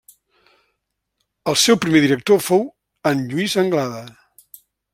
[1.53, 2.65] El seu primer director fou
[3.11, 4.01] en Lluís Anglada.